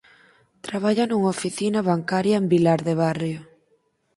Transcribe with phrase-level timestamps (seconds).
[0.65, 3.39] Traballa nunha oficina bancaria en Vilar de Barrio.